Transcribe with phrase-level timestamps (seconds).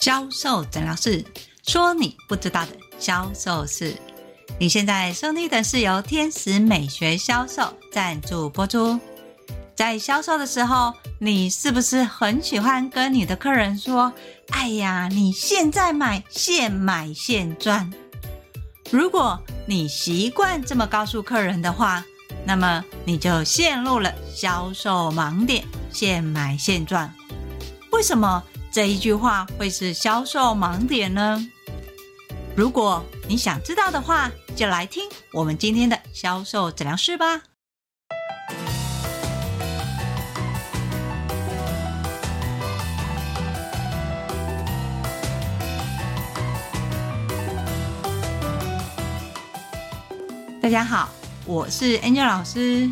[0.00, 1.24] 销售诊疗室
[1.66, 3.96] 说你不知道的销售事。
[4.58, 8.98] 你现在收听的是由天使美学销售赞助播出。
[9.74, 14.12] 在销售的时候，你是不是很喜欢跟你的客人说
[14.50, 17.92] ：“哎呀，你现在买，现买现赚。”
[18.90, 22.04] 如果你习惯这么告诉客人的话，
[22.44, 27.12] 那么你就陷入了销售盲点，现买现赚。
[27.90, 31.44] 为什么这一句话会是销售盲点呢？
[32.54, 37.40] 如果你想知道的话，就来听我们今天的销售诊疗室吧。
[50.60, 51.08] 大家好，
[51.46, 52.90] 我是 Angel 老师。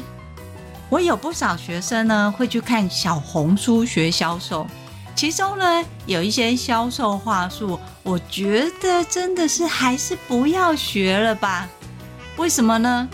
[0.89, 4.67] 我有不少学生呢，会去看小红书学销售。
[5.17, 11.67] 其中呢，有一些销售话术，我觉得真的是还是不要学了吧？
[12.37, 13.09] 为什么呢？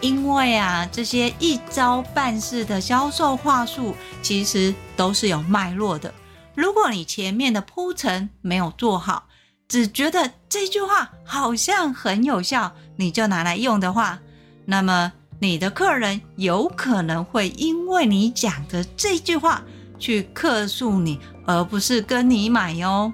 [0.00, 6.12] 因为啊，这些一招半式的销售话术，其实都是有脉络的。
[6.56, 9.28] 如果你前面的铺陈没有做好，
[9.68, 14.18] 只觉得这句话好像很有效，你就拿来用的话，
[14.64, 19.62] 那么你的客人有可能会因为你讲的这句话
[19.98, 21.20] 去客诉你。
[21.46, 23.12] 而不是跟你买哟。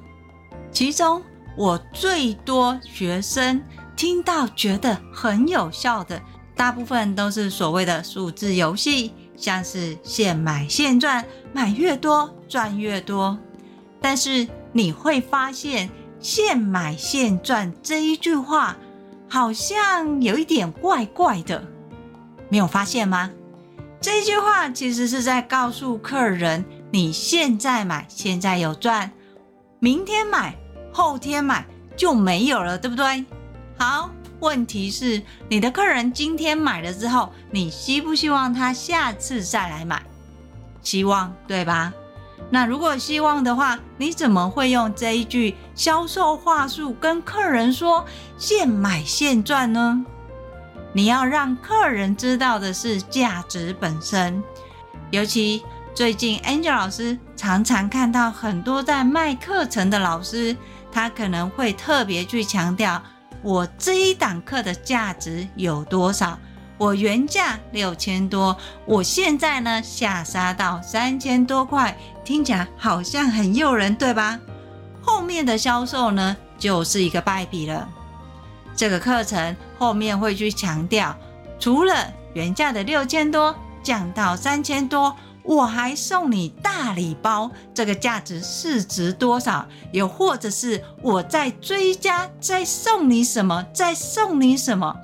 [0.72, 1.22] 其中
[1.54, 3.62] 我最多学生
[3.94, 6.20] 听到觉得很有效的，
[6.56, 13.38] 大部分都是所谓的数字游戏，像是现买现赚，买越多赚越多。
[14.00, 18.78] 但是你会发现“现买现赚”这一句话
[19.28, 21.62] 好像有一点怪怪的，
[22.48, 23.30] 没有发现吗？
[24.02, 26.64] 这句话其实是在告诉客人。
[26.90, 29.08] 你现在买，现在有赚；
[29.78, 30.56] 明天买，
[30.92, 31.64] 后天买
[31.96, 33.24] 就没有了，对不对？
[33.78, 40.02] 好，问题是你的客人今天买了之后，你希不希望他下次再来买？
[40.82, 41.94] 希望，对吧？
[42.50, 48.04] 那如果希望的话，你怎么会用这一句销售话术跟客人说
[48.36, 50.04] “现买现赚”呢？
[50.92, 54.42] 你要让客人知道的是价值本身，
[55.10, 55.62] 尤其。
[55.94, 60.56] 最近，Angel 老师常常看到很多在卖课程的老师，
[60.90, 63.02] 他可能会特别去强调
[63.42, 66.38] 我这一档课的价值有多少。
[66.78, 74.40] 我原价六千多，我现在呢下杀到三千多块，听起来好像很诱人，对吧？
[75.02, 77.86] 后面的销售呢就是一个败笔了。
[78.82, 81.16] 这个课程后面会去强调，
[81.60, 81.94] 除了
[82.34, 85.16] 原价的六千多降到三千多。
[85.44, 89.64] 我还送你大礼包，这个价值是值多少？
[89.92, 93.64] 又或者是我再追加，再送你什么？
[93.72, 94.96] 再送你什么？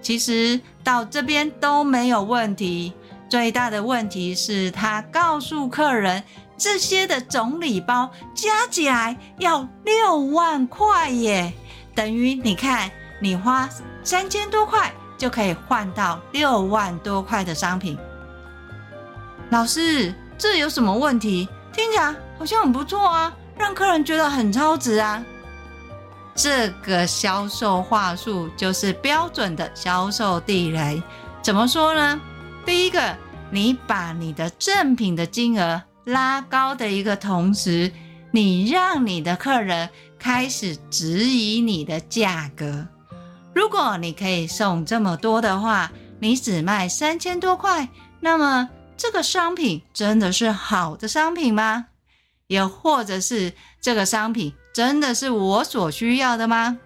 [0.00, 2.92] 其实到这边都没有问题。
[3.28, 6.22] 最大的问题是他告诉客人，
[6.56, 11.52] 这些的总礼包加起来要六万块耶，
[11.92, 12.88] 等于你看，
[13.20, 13.68] 你花
[14.02, 17.98] 三千多块就可以换到六万多块的商品。
[19.50, 21.48] 老师，这有什么问题？
[21.72, 25.24] 听起来好像很不错啊，让客人觉得很超值啊。
[26.34, 31.02] 这个销售话术就是标准的销售地雷。
[31.40, 32.20] 怎么说呢？
[32.64, 33.16] 第一个，
[33.50, 37.90] 你把你的赠品的金额拉高的一个同时，
[38.32, 39.88] 你让你的客人
[40.18, 42.86] 开始质疑你的价格。
[43.56, 45.90] 如果你可以送这么多的话，
[46.20, 47.88] 你只卖三千多块，
[48.20, 48.68] 那么。
[48.98, 51.86] 这个商品真的是好的商品吗？
[52.48, 56.76] 也或者是这个商品真的是我所需要的吗？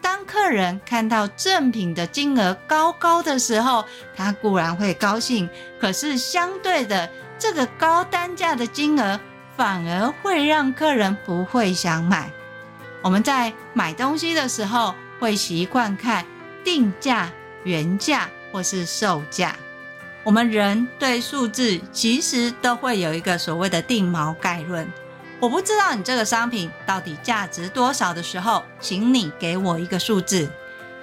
[0.00, 3.84] 当客人看到赠品的金额高高的时候，
[4.16, 5.48] 他固然会高兴，
[5.80, 9.18] 可是相对的，这个高单价的金额
[9.56, 12.30] 反而会让客人不会想买。
[13.02, 16.26] 我们在买东西的时候，会习惯看
[16.64, 17.30] 定价、
[17.62, 19.54] 原价或是售价。
[20.24, 24.84] 我们人对数字其实都会有一个所谓的定锚概论。
[25.38, 30.50] 我不知道你这个商品到底价值多少的时候，请你给我一个数字，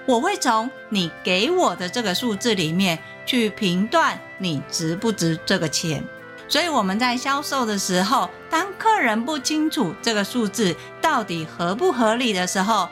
[0.04, 6.04] 我会从你给我的这个数字里面去评断你值不值这个钱。
[6.46, 12.86] 所以我们在销售的时候，当客人不清楚这个数字到底合不合理的时候，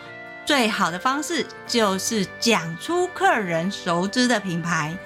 [0.49, 4.97] 最好的方式就是讲出客人熟知的品牌。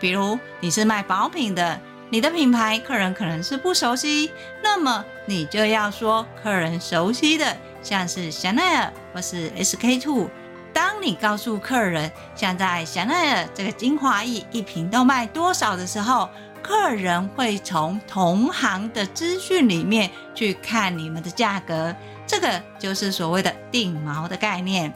[0.00, 1.80] 比如你是卖保品的，
[2.10, 10.28] 你的品牌客人可能是不熟悉，那么你就要说客人熟悉的像是香奈儿或是 SK two。
[10.72, 16.28] 当你告诉客人，像在香奈儿这个精华液一瓶都卖多少的时候，
[16.62, 21.94] 客人会从同行的资讯里面去看你们的价格，
[22.26, 24.92] 这个就是所谓的定锚的概念。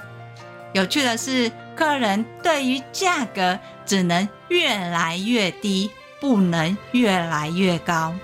[0.73, 8.15] 有趣的是，客人对于价格只能越来越低，不能越来越高，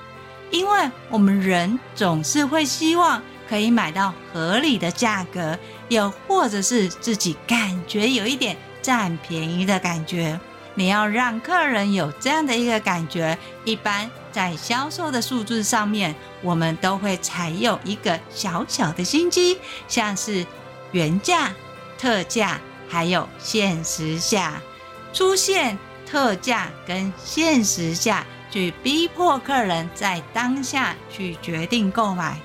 [0.50, 5.58] 因为我们人总是会希望可以买到合理的价格。
[5.88, 10.38] 又或者是自己感觉有一点占便宜的感觉，
[10.78, 13.36] 你要让客人有这样的一个感觉。
[13.64, 19.58] 一般在销售的数字上面，我们都会采用一个小小的心机，
[19.88, 20.46] 像是
[20.92, 21.52] 原价、
[21.98, 24.62] 特价，还有限时价，
[25.12, 25.76] 出现
[26.06, 32.38] 特价跟限时价，去逼迫客人在当下去决定购买。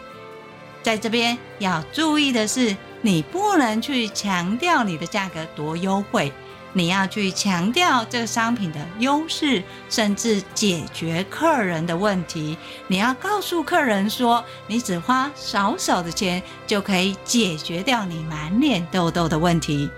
[0.82, 2.76] 在这边要注意的是。
[3.06, 6.32] 你不能去强调你的价格多优惠，
[6.74, 12.58] 你要去强调这个商品的优势，甚至解决客人的问题。
[12.88, 19.90] 你要告诉客人说，你只花少少的钱就可以解决掉你满脸痘痘的问题。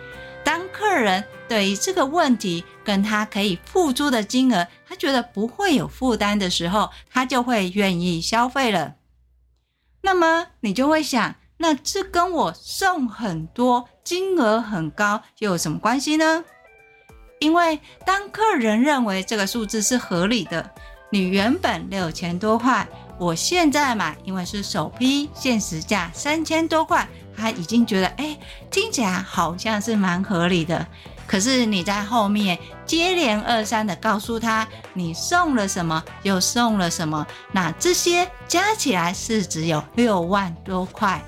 [0.43, 8.95] 当客人对于这个问题跟他可以付出的金额，他觉得不会有负担的时候，他就会愿意消费了。
[10.01, 11.35] 那么你就会想。
[11.57, 16.43] 那这跟我送很多、金额很高又有什么关系呢？
[17.39, 20.69] 因为当客人认为这个数字是合理的，
[21.09, 22.87] 你原本六千多块，
[23.17, 28.37] 我现在买，因为是首批限时价三千多块，他已经觉得哎，
[28.71, 30.85] 听起来好像是蛮合理的。
[31.27, 41.19] 可是你在后面接连二三的告诉他，你送了什么，又送了什么，那这些加起来是只有六万多块。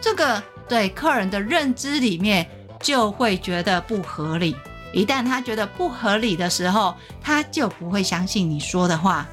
[0.00, 2.48] 这个对客人的认知里面
[2.80, 4.56] 就会觉得不合理。
[4.92, 9.26] 一旦他觉得不合理的时候，他就不会相信你说的话。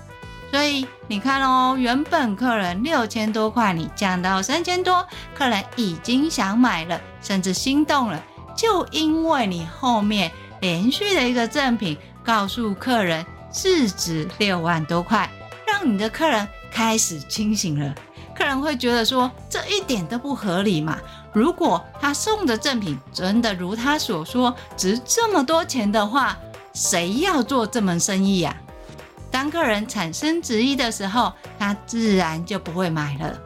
[0.52, 8.20] 所以你看哦，原本客人六千多块，你降到三千多，客人已经想买了，甚至心动了，
[8.56, 13.24] 就因为你后面连续的一个赠品，告诉客人
[13.54, 15.30] 市值六万多块，
[15.68, 17.94] 让你的客人开始清醒了。
[18.36, 20.98] 客人会觉得说，这一点都不合理嘛。
[21.40, 26.38] 如果他送的赠品真的如他所说值这么多钱的话，
[26.74, 28.54] 谁要做这门生意呀？
[29.32, 33.40] 当客人产生质疑的时候，他自然就不会买了。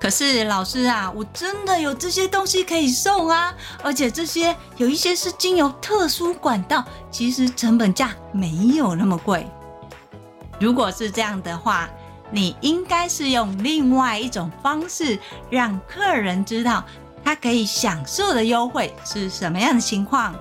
[0.00, 9.46] 可是老师啊，我真的有这些东西可以送啊，而且这些有一些是经由特殊管道，其实成本价没有那么贵。
[10.58, 11.90] 如果是这样的话，
[12.30, 15.18] 你应该是用另外一种方式，
[15.50, 16.84] 让客人知道
[17.24, 20.34] 他可以享受的优惠是什么样的情况。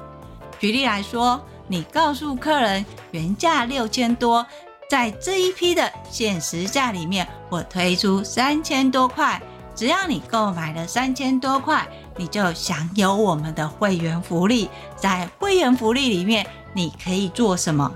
[0.59, 4.45] 举例来说，你告诉客人原价六千多，
[4.89, 9.41] 在这一批的限时价里面，我推出三千多块，
[9.75, 11.87] 只要你购买了三千多块，
[12.17, 14.69] 你就享有我们的会员福利。
[14.95, 17.91] 在会员福利里面，你可以做什么？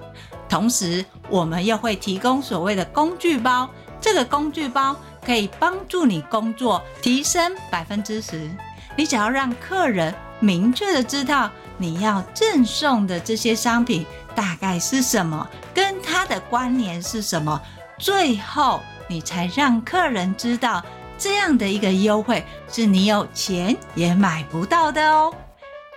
[0.48, 3.70] 同时，我们又会提供所谓的工具包。
[4.04, 4.94] 这个工具包
[5.26, 8.52] 可以帮助你工作提升百分之十。
[8.98, 14.06] 你只要让客人明确的知道你要赠送的这些商品
[14.36, 17.60] 大概是什么，跟它的关联是什么，
[17.98, 20.84] 最后你才让客人知道
[21.18, 25.34] 这样的一个优惠是你有钱也买不到的哦。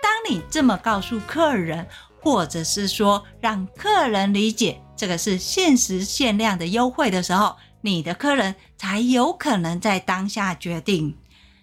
[0.01, 1.85] 当你这么告诉客人，
[2.21, 11.15] 或者是说让客人理解这个是限时限量的优惠的时候，你的客人才有可能在当下决定。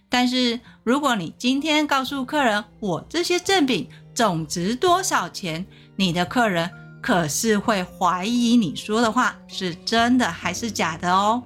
[0.08, 5.66] 但是，如果你今天告诉客人我这些赠品总值多少钱，
[5.96, 6.70] 你的客人
[7.02, 11.42] 可是会怀疑你说的话是真的还是假的哦。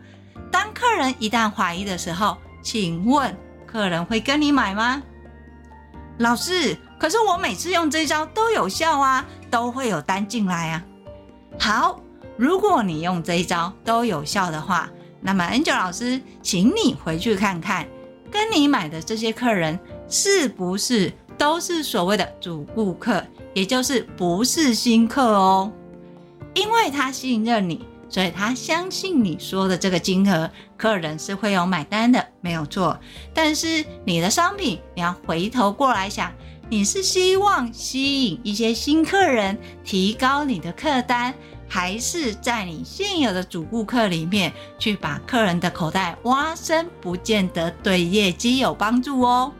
[0.52, 3.34] 当客人一旦怀疑的时候，请问
[3.66, 5.02] 客人会跟你买吗？
[6.18, 10.84] 老师，可是我每次用这招都有效啊，都会有单进来啊。
[11.58, 12.00] 好。
[12.38, 14.88] 如果你用这一招都有效的话，
[15.20, 17.84] 那么 Angel 老师，请你回去看看，
[18.30, 19.76] 跟你买的这些客人
[20.08, 25.72] 是不是都是所谓的主顾客，也就是不是新客哦。
[26.54, 32.96] 因为他信任你，所以他相信你说的这个金额，客人是会有买单的，没有错。
[33.34, 36.32] 但是你的商品，你要回头过来想，
[36.68, 41.34] 你是希望吸引一些新客人，提高你的客单。
[41.68, 49.52] 还是在你现有的主顾客里面去把客人的口袋挖深，不见得对业绩有帮助哦。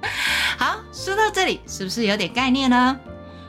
[0.58, 2.98] 好，说到这里，是不是有点概念呢？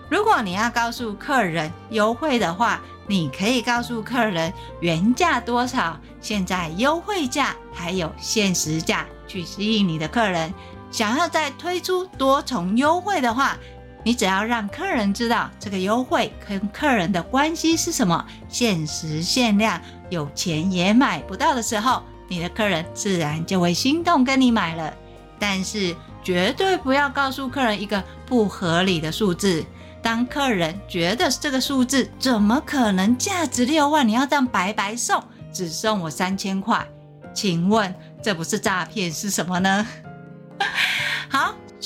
[0.10, 4.52] 如果你要告诉客人优惠的话，你可以告诉客人
[4.82, 10.54] 原价多少，现在优惠价还有限时价，去吸引你的客人。
[10.90, 13.58] 想要再推出多重优惠的话，
[14.04, 24.94] 你只要让客人知道这个优惠跟客人的关系是什么，限时限量，有钱也买不到的时候，你的客人自然就会心动跟你买了。
[25.40, 29.66] 但是绝对不要告诉客人一个不合理的数字。
[30.02, 36.88] 当客人觉得这个数字怎么可能价值六万，你要这样白白送，只送我三千块？
[37.34, 39.86] 请问这不是诈骗是什么呢？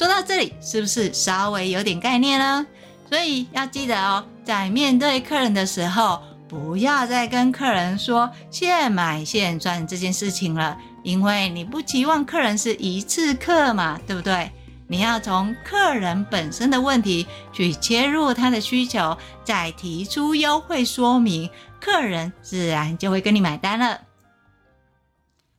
[0.01, 2.65] 说到这里，是不是稍微有点概念呢？
[3.08, 14.51] 所以要记得哦，在面对客人的时候，不要再跟客人说现买现赚这件事情了，因为你不期望客人是一次客嘛，对不对？
[14.88, 21.48] 你要从客人本身的问题去切入他的需求，再提出优惠说明，
[21.79, 24.01] 客人自然就会跟你买单了。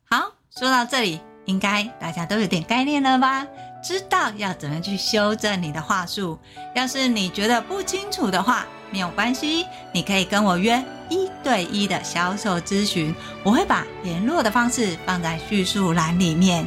[0.09, 3.47] 好，说到这里，应该大家都有点概念了吧？
[3.83, 6.39] 知道要怎么去修正你的话术。
[6.73, 13.13] 要是你觉得不清楚的话，没有关系，你可以跟我约一对一的销售咨询，
[13.43, 16.65] 我会把联络的方式放在叙述栏里面。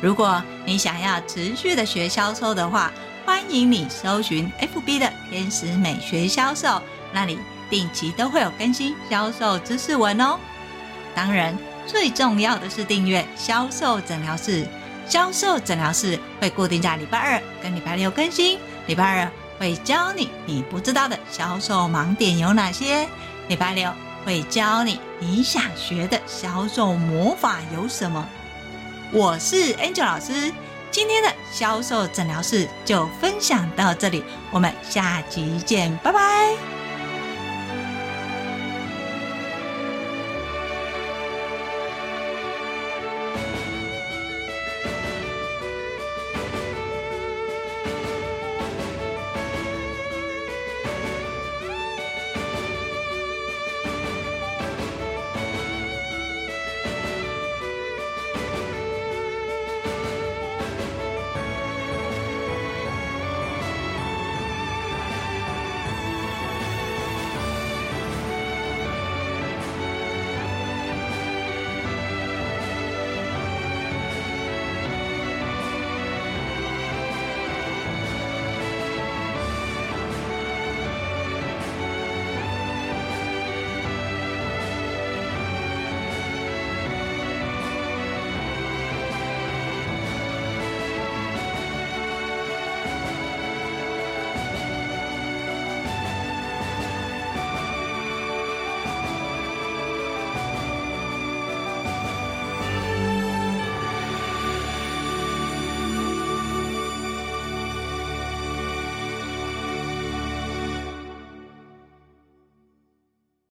[0.00, 2.92] 如果你想要持续的学销售的话，
[3.26, 6.80] 欢迎你搜寻 FB 的天使美学销售，
[7.12, 7.38] 那里
[7.68, 10.38] 定期都会有更新销售知识文哦。
[11.14, 14.66] 当然，最重要的是订阅销售诊疗室。
[15.08, 23.06] 销售诊疗室会固定在礼拜二跟礼拜六更新，礼拜二会教你你不知道的销售盲点有哪些，
[23.48, 23.92] 礼拜六
[24.24, 28.26] 会教你你想学的销售魔法有什么。
[29.12, 30.52] 我是 Angel 老师，
[30.90, 36.81] 今天的销售诊疗室就分享到这里，我们下集见，拜拜。